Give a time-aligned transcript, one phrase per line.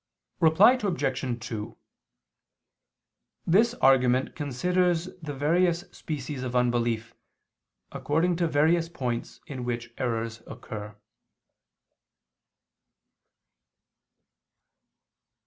[0.39, 1.45] Reply Obj.
[1.47, 1.77] 2:
[3.45, 7.13] This argument considers the various species of unbelief
[7.91, 10.95] according to various points in which errors occur.